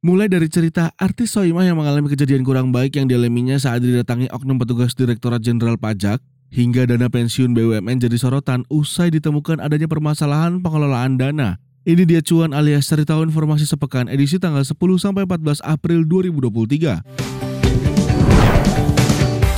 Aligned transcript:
Mulai 0.00 0.32
dari 0.32 0.48
cerita 0.48 0.96
artis 0.96 1.36
Soimah 1.36 1.60
yang 1.60 1.76
mengalami 1.76 2.08
kejadian 2.08 2.40
kurang 2.40 2.72
baik 2.72 2.96
yang 2.96 3.04
dialaminya 3.04 3.60
saat 3.60 3.84
didatangi 3.84 4.32
oknum 4.32 4.56
petugas 4.56 4.96
Direktorat 4.96 5.44
Jenderal 5.44 5.76
Pajak, 5.76 6.24
hingga 6.48 6.88
dana 6.88 7.12
pensiun 7.12 7.52
BUMN 7.52 8.00
jadi 8.00 8.16
sorotan 8.16 8.64
usai 8.72 9.12
ditemukan 9.12 9.60
adanya 9.60 9.84
permasalahan 9.92 10.64
pengelolaan 10.64 11.20
dana. 11.20 11.60
Ini 11.84 12.08
dia 12.08 12.24
cuan 12.24 12.56
alias 12.56 12.88
cerita 12.88 13.12
informasi 13.20 13.68
sepekan 13.68 14.08
edisi 14.08 14.40
tanggal 14.40 14.64
10 14.64 14.72
sampai 14.96 15.28
14 15.28 15.60
April 15.68 16.08
2023. 16.08 17.04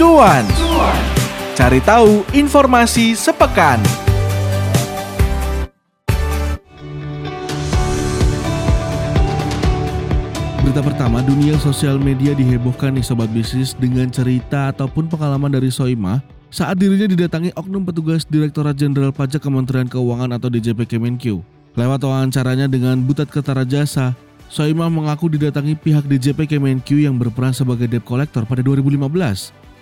Cuan. 0.00 0.44
Cari 1.52 1.80
tahu 1.84 2.24
informasi 2.32 3.12
sepekan. 3.12 3.76
Berita 10.70 10.86
pertama, 10.86 11.18
dunia 11.18 11.58
sosial 11.58 11.98
media 11.98 12.30
dihebohkan 12.30 12.94
nih 12.94 13.02
sobat 13.02 13.26
bisnis 13.34 13.74
dengan 13.74 14.06
cerita 14.06 14.70
ataupun 14.70 15.10
pengalaman 15.10 15.50
dari 15.50 15.66
Soimah 15.66 16.22
saat 16.46 16.78
dirinya 16.78 17.10
didatangi 17.10 17.50
oknum 17.58 17.82
petugas 17.82 18.22
Direktorat 18.22 18.78
Jenderal 18.78 19.10
Pajak 19.10 19.42
Kementerian 19.42 19.90
Keuangan 19.90 20.30
atau 20.30 20.46
DJP 20.46 20.86
Kemenkyu. 20.86 21.42
Lewat 21.74 22.06
wawancaranya 22.06 22.70
dengan 22.70 23.02
Butat 23.02 23.34
Ketara 23.34 23.66
Jasa, 23.66 24.14
Soimah 24.46 24.86
mengaku 24.86 25.26
didatangi 25.34 25.74
pihak 25.74 26.06
DJP 26.06 26.46
Kemenkyu 26.46 27.02
yang 27.02 27.18
berperan 27.18 27.50
sebagai 27.50 27.90
debt 27.90 28.06
collector 28.06 28.46
pada 28.46 28.62
2015. 28.62 29.10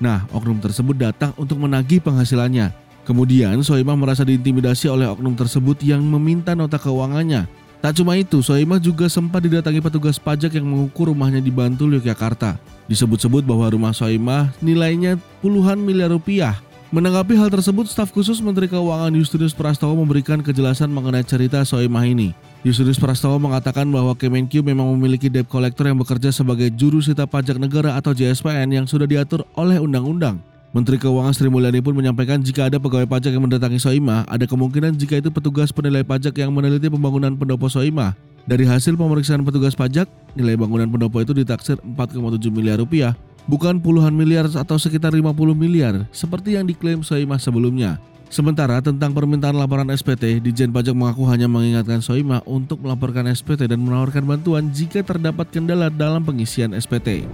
Nah, 0.00 0.24
oknum 0.32 0.56
tersebut 0.56 0.96
datang 0.96 1.36
untuk 1.36 1.60
menagih 1.60 2.00
penghasilannya. 2.00 2.72
Kemudian, 3.04 3.60
Soimah 3.60 3.92
merasa 3.92 4.24
diintimidasi 4.24 4.88
oleh 4.88 5.04
oknum 5.04 5.36
tersebut 5.36 5.84
yang 5.84 6.00
meminta 6.00 6.56
nota 6.56 6.80
keuangannya 6.80 7.57
Tak 7.78 7.94
cuma 7.94 8.18
itu, 8.18 8.42
Soimah 8.42 8.82
juga 8.82 9.06
sempat 9.06 9.38
didatangi 9.38 9.78
petugas 9.78 10.18
pajak 10.18 10.50
yang 10.58 10.66
mengukur 10.66 11.14
rumahnya 11.14 11.38
di 11.38 11.54
Bantul, 11.54 11.94
Yogyakarta. 11.94 12.58
Disebut-sebut 12.90 13.46
bahwa 13.46 13.70
rumah 13.70 13.94
Soimah 13.94 14.50
nilainya 14.58 15.14
puluhan 15.38 15.78
miliar 15.78 16.10
rupiah. 16.10 16.58
Menanggapi 16.90 17.38
hal 17.38 17.52
tersebut, 17.52 17.86
staf 17.86 18.10
khusus 18.10 18.42
Menteri 18.42 18.66
Keuangan 18.66 19.14
Justinus 19.14 19.54
Prastowo 19.54 19.94
memberikan 19.94 20.42
kejelasan 20.42 20.90
mengenai 20.90 21.22
cerita 21.22 21.62
Soimah 21.62 22.02
ini. 22.02 22.34
Justinus 22.66 22.98
Prastowo 22.98 23.38
mengatakan 23.38 23.86
bahwa 23.86 24.16
Kemenkyu 24.18 24.66
memang 24.66 24.90
memiliki 24.98 25.30
debt 25.30 25.46
collector 25.46 25.86
yang 25.86 26.00
bekerja 26.00 26.34
sebagai 26.34 26.74
juru 26.74 26.98
sita 26.98 27.30
pajak 27.30 27.62
negara 27.62 27.94
atau 27.94 28.10
JSPN 28.10 28.74
yang 28.74 28.86
sudah 28.90 29.06
diatur 29.06 29.46
oleh 29.54 29.78
undang-undang. 29.78 30.42
Menteri 30.68 31.00
Keuangan 31.00 31.32
Sri 31.32 31.48
Mulyani 31.48 31.80
pun 31.80 31.96
menyampaikan 31.96 32.44
jika 32.44 32.68
ada 32.68 32.76
pegawai 32.76 33.08
pajak 33.08 33.32
yang 33.32 33.40
mendatangi 33.48 33.80
Soima, 33.80 34.28
ada 34.28 34.44
kemungkinan 34.44 35.00
jika 35.00 35.16
itu 35.16 35.32
petugas 35.32 35.72
penilai 35.72 36.04
pajak 36.04 36.36
yang 36.36 36.52
meneliti 36.52 36.92
pembangunan 36.92 37.32
pendopo 37.32 37.72
Soima. 37.72 38.12
Dari 38.44 38.68
hasil 38.68 38.92
pemeriksaan 38.92 39.40
petugas 39.48 39.72
pajak, 39.72 40.04
nilai 40.36 40.60
bangunan 40.60 40.84
pendopo 40.92 41.24
itu 41.24 41.32
ditaksir 41.32 41.80
4,7 41.80 42.52
miliar 42.52 42.84
rupiah, 42.84 43.16
bukan 43.48 43.80
puluhan 43.80 44.12
miliar 44.12 44.44
atau 44.44 44.76
sekitar 44.76 45.16
50 45.16 45.56
miliar, 45.56 46.04
seperti 46.12 46.60
yang 46.60 46.68
diklaim 46.68 47.00
Soima 47.00 47.40
sebelumnya. 47.40 47.96
Sementara 48.28 48.84
tentang 48.84 49.16
permintaan 49.16 49.56
laporan 49.56 49.88
SPT, 49.88 50.44
Dijen 50.44 50.68
Pajak 50.68 50.92
mengaku 50.92 51.24
hanya 51.32 51.48
mengingatkan 51.48 52.04
Soima 52.04 52.44
untuk 52.44 52.84
melaporkan 52.84 53.24
SPT 53.32 53.72
dan 53.72 53.80
menawarkan 53.80 54.28
bantuan 54.28 54.68
jika 54.68 55.00
terdapat 55.00 55.48
kendala 55.48 55.88
dalam 55.88 56.20
pengisian 56.20 56.76
SPT. 56.76 57.24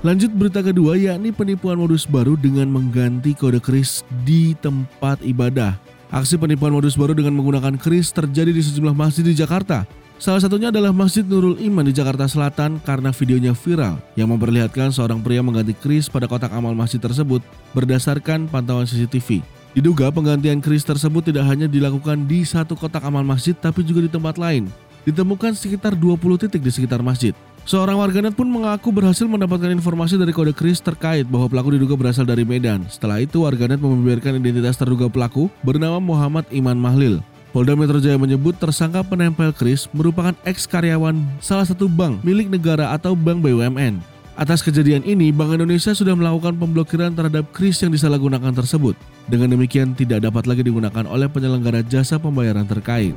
Lanjut 0.00 0.32
berita 0.32 0.64
kedua 0.64 0.96
yakni 0.96 1.28
penipuan 1.28 1.76
modus 1.76 2.08
baru 2.08 2.32
dengan 2.32 2.72
mengganti 2.72 3.36
kode 3.36 3.60
kris 3.60 4.00
di 4.24 4.56
tempat 4.56 5.20
ibadah. 5.20 5.76
Aksi 6.08 6.40
penipuan 6.40 6.72
modus 6.72 6.96
baru 6.96 7.12
dengan 7.12 7.36
menggunakan 7.36 7.76
kris 7.76 8.08
terjadi 8.08 8.48
di 8.48 8.64
sejumlah 8.64 8.96
masjid 8.96 9.20
di 9.20 9.36
Jakarta. 9.36 9.84
Salah 10.16 10.40
satunya 10.40 10.72
adalah 10.72 10.96
Masjid 10.96 11.20
Nurul 11.20 11.60
Iman 11.60 11.84
di 11.84 11.92
Jakarta 11.92 12.24
Selatan 12.24 12.80
karena 12.80 13.12
videonya 13.12 13.52
viral 13.52 14.00
yang 14.16 14.32
memperlihatkan 14.32 14.88
seorang 14.88 15.20
pria 15.20 15.44
mengganti 15.44 15.76
kris 15.76 16.08
pada 16.08 16.24
kotak 16.24 16.52
amal 16.56 16.72
masjid 16.72 16.96
tersebut 16.96 17.44
berdasarkan 17.76 18.48
pantauan 18.48 18.88
CCTV. 18.88 19.44
Diduga 19.76 20.08
penggantian 20.08 20.64
kris 20.64 20.80
tersebut 20.80 21.28
tidak 21.28 21.44
hanya 21.44 21.68
dilakukan 21.68 22.24
di 22.24 22.48
satu 22.48 22.72
kotak 22.72 23.04
amal 23.04 23.20
masjid 23.20 23.52
tapi 23.52 23.84
juga 23.84 24.00
di 24.00 24.08
tempat 24.08 24.40
lain. 24.40 24.64
Ditemukan 25.04 25.56
sekitar 25.56 25.92
20 25.92 26.40
titik 26.48 26.64
di 26.64 26.72
sekitar 26.72 27.04
masjid. 27.04 27.36
Seorang 27.68 28.00
warganet 28.00 28.32
pun 28.32 28.48
mengaku 28.48 28.88
berhasil 28.88 29.28
mendapatkan 29.28 29.68
informasi 29.68 30.16
dari 30.16 30.32
kode 30.32 30.56
kris 30.56 30.80
terkait 30.80 31.28
bahwa 31.28 31.46
pelaku 31.46 31.76
diduga 31.76 31.94
berasal 31.94 32.24
dari 32.24 32.42
Medan. 32.42 32.88
Setelah 32.88 33.20
itu, 33.20 33.44
warganet 33.44 33.76
membeberkan 33.76 34.40
identitas 34.40 34.80
terduga 34.80 35.12
pelaku 35.12 35.52
bernama 35.60 36.00
Muhammad 36.00 36.48
Iman 36.48 36.80
Mahlil. 36.80 37.20
Polda 37.50 37.74
Metro 37.74 37.98
Jaya 37.98 38.16
menyebut 38.16 38.54
tersangka 38.56 39.02
penempel 39.02 39.50
kris 39.50 39.90
merupakan 39.90 40.32
ex 40.46 40.70
karyawan 40.70 41.18
salah 41.42 41.66
satu 41.66 41.90
bank 41.90 42.22
milik 42.22 42.46
negara 42.46 42.94
atau 42.94 43.18
bank 43.18 43.42
BUMN. 43.42 43.98
Atas 44.40 44.64
kejadian 44.64 45.04
ini, 45.04 45.28
Bank 45.36 45.52
Indonesia 45.52 45.92
sudah 45.92 46.16
melakukan 46.16 46.56
pemblokiran 46.56 47.12
terhadap 47.12 47.52
kris 47.52 47.76
yang 47.84 47.92
disalahgunakan 47.92 48.56
tersebut. 48.56 48.96
Dengan 49.28 49.52
demikian, 49.52 49.92
tidak 49.92 50.24
dapat 50.24 50.48
lagi 50.48 50.64
digunakan 50.64 51.04
oleh 51.04 51.28
penyelenggara 51.28 51.84
jasa 51.84 52.16
pembayaran 52.16 52.64
terkait. 52.64 53.12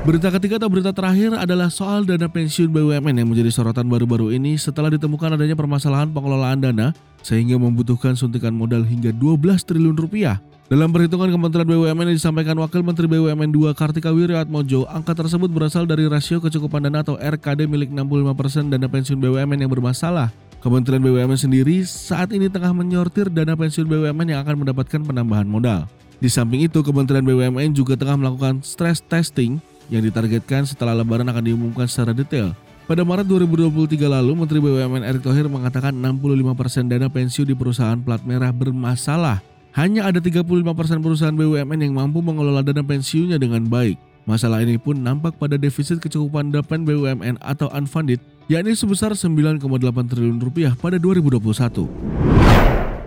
Berita 0.00 0.32
ketiga 0.32 0.56
atau 0.56 0.72
berita 0.72 0.96
terakhir 0.96 1.36
adalah 1.36 1.68
soal 1.68 2.08
dana 2.08 2.24
pensiun 2.24 2.72
BUMN 2.72 3.20
yang 3.20 3.28
menjadi 3.28 3.52
sorotan 3.52 3.84
baru-baru 3.84 4.32
ini 4.32 4.56
setelah 4.56 4.88
ditemukan 4.96 5.36
adanya 5.36 5.52
permasalahan 5.52 6.08
pengelolaan 6.08 6.56
dana 6.56 6.96
sehingga 7.20 7.60
membutuhkan 7.60 8.16
suntikan 8.16 8.56
modal 8.56 8.80
hingga 8.80 9.12
12 9.12 9.60
triliun 9.60 9.92
rupiah. 9.92 10.40
Dalam 10.72 10.88
perhitungan 10.88 11.28
Kementerian 11.28 11.68
BUMN 11.68 12.08
yang 12.08 12.16
disampaikan 12.16 12.56
Wakil 12.56 12.80
Menteri 12.80 13.12
BUMN 13.12 13.52
2 13.52 13.76
Kartika 13.76 14.08
Wiryatmojo, 14.08 14.88
angka 14.88 15.12
tersebut 15.12 15.52
berasal 15.52 15.84
dari 15.84 16.08
rasio 16.08 16.40
kecukupan 16.40 16.88
dana 16.88 17.04
atau 17.04 17.20
RKD 17.20 17.68
milik 17.68 17.92
65% 17.92 18.72
dana 18.72 18.88
pensiun 18.88 19.20
BUMN 19.20 19.58
yang 19.60 19.68
bermasalah. 19.68 20.32
Kementerian 20.64 21.04
BUMN 21.04 21.36
sendiri 21.36 21.84
saat 21.84 22.32
ini 22.32 22.48
tengah 22.48 22.72
menyortir 22.72 23.28
dana 23.28 23.52
pensiun 23.52 23.84
BUMN 23.84 24.32
yang 24.32 24.40
akan 24.48 24.64
mendapatkan 24.64 25.04
penambahan 25.04 25.44
modal. 25.44 25.84
Di 26.24 26.32
samping 26.32 26.64
itu, 26.64 26.80
Kementerian 26.80 27.20
BUMN 27.20 27.76
juga 27.76 28.00
tengah 28.00 28.16
melakukan 28.16 28.64
stress 28.64 29.04
testing 29.04 29.60
yang 29.90 30.00
ditargetkan 30.06 30.64
setelah 30.64 30.94
lebaran 30.94 31.26
akan 31.28 31.42
diumumkan 31.42 31.90
secara 31.90 32.14
detail. 32.14 32.54
Pada 32.90 33.06
Maret 33.06 33.26
2023 33.26 34.10
lalu, 34.10 34.32
Menteri 34.34 34.58
BUMN 34.58 35.06
Erick 35.06 35.22
Thohir 35.22 35.46
mengatakan 35.46 35.94
65% 35.94 36.90
dana 36.90 37.06
pensiun 37.06 37.46
di 37.46 37.54
perusahaan 37.54 37.94
plat 37.98 38.18
merah 38.26 38.50
bermasalah. 38.50 39.38
Hanya 39.70 40.10
ada 40.10 40.18
35% 40.18 40.66
perusahaan 40.98 41.30
BUMN 41.30 41.78
yang 41.86 41.94
mampu 41.94 42.18
mengelola 42.18 42.66
dana 42.66 42.82
pensiunnya 42.82 43.38
dengan 43.38 43.62
baik. 43.70 43.94
Masalah 44.26 44.66
ini 44.66 44.74
pun 44.74 44.98
nampak 44.98 45.38
pada 45.38 45.54
defisit 45.54 46.02
kecukupan 46.02 46.50
depan 46.50 46.82
BUMN 46.82 47.38
atau 47.38 47.70
unfunded, 47.70 48.18
yakni 48.50 48.74
sebesar 48.74 49.14
9,8 49.14 49.62
triliun 50.10 50.42
rupiah 50.42 50.74
pada 50.74 50.98
2021. 50.98 51.86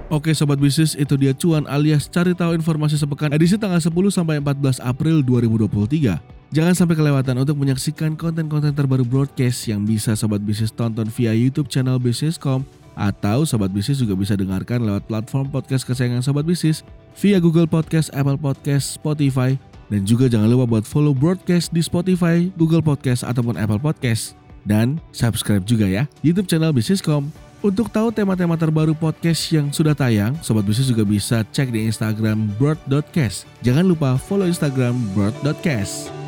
Oke 0.08 0.32
sobat 0.32 0.64
bisnis, 0.64 0.96
itu 0.96 1.20
dia 1.20 1.36
cuan 1.36 1.68
alias 1.68 2.08
cari 2.08 2.32
tahu 2.32 2.56
informasi 2.56 2.96
sepekan 2.96 3.36
edisi 3.36 3.60
tanggal 3.60 3.84
10 3.84 3.92
sampai 4.16 4.40
14 4.40 4.80
April 4.80 5.20
2023. 5.26 6.33
Jangan 6.54 6.78
sampai 6.78 6.94
kelewatan 6.94 7.42
untuk 7.42 7.58
menyaksikan 7.58 8.14
konten-konten 8.14 8.78
terbaru 8.78 9.02
broadcast 9.02 9.66
yang 9.66 9.90
bisa 9.90 10.14
Sobat 10.14 10.38
Bisnis 10.38 10.70
tonton 10.70 11.10
via 11.10 11.34
YouTube 11.34 11.66
channel 11.66 11.98
Bisniscom 11.98 12.62
atau 12.94 13.42
Sobat 13.42 13.74
Bisnis 13.74 13.98
juga 13.98 14.14
bisa 14.14 14.38
dengarkan 14.38 14.86
lewat 14.86 15.10
platform 15.10 15.50
podcast 15.50 15.82
kesayangan 15.82 16.22
Sobat 16.22 16.46
Bisnis 16.46 16.86
via 17.18 17.42
Google 17.42 17.66
Podcast, 17.66 18.14
Apple 18.14 18.38
Podcast, 18.38 19.02
Spotify, 19.02 19.58
dan 19.90 20.06
juga 20.06 20.30
jangan 20.30 20.46
lupa 20.46 20.78
buat 20.78 20.86
follow 20.86 21.18
broadcast 21.18 21.74
di 21.74 21.82
Spotify, 21.82 22.46
Google 22.54 22.86
Podcast, 22.86 23.26
ataupun 23.26 23.58
Apple 23.58 23.82
Podcast. 23.82 24.38
Dan 24.62 25.02
subscribe 25.10 25.66
juga 25.66 25.90
ya 25.90 26.06
YouTube 26.22 26.46
channel 26.46 26.70
Bisniscom. 26.70 27.34
Untuk 27.66 27.90
tahu 27.90 28.14
tema-tema 28.14 28.62
terbaru 28.62 28.94
podcast 28.94 29.50
yang 29.50 29.74
sudah 29.74 29.98
tayang, 29.98 30.38
Sobat 30.46 30.70
Bisnis 30.70 30.86
juga 30.86 31.02
bisa 31.02 31.42
cek 31.50 31.74
di 31.74 31.90
Instagram 31.90 32.46
bird.cast. 32.62 33.50
Jangan 33.66 33.90
lupa 33.90 34.22
follow 34.22 34.46
Instagram 34.46 35.02
bird.cast. 35.18 36.23